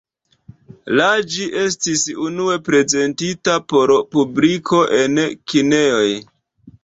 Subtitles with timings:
[0.99, 5.19] La ĝi estis unue prezentita por publiko en
[5.53, 6.09] kinejoj.